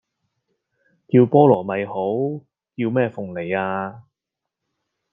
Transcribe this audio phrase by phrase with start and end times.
[1.09, 2.43] 叫菠蘿咪好！
[2.75, 4.05] 叫咩鳳梨呀